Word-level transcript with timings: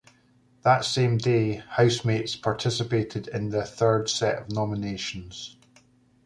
That 0.63 0.83
same 0.83 1.19
day, 1.19 1.57
Housemates 1.69 2.35
participated 2.35 3.27
in 3.27 3.49
their 3.49 3.63
third 3.65 4.09
set 4.09 4.39
of 4.41 4.51
nominations. 4.51 5.57